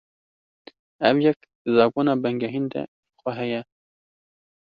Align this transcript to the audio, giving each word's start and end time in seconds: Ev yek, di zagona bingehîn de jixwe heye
Ev 1.09 1.17
yek, 1.23 1.39
di 1.63 1.69
zagona 1.77 2.11
bingehîn 2.21 2.65
de 2.71 2.81
jixwe 2.89 3.31
heye 3.37 3.61